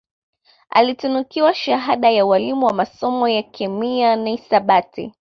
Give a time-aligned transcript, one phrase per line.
[0.69, 5.13] Alitunukiwa shahada ya ualimu masomo ya kemiana hisabati